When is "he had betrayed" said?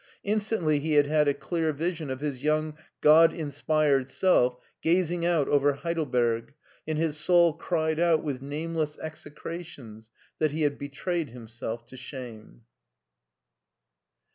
10.49-11.29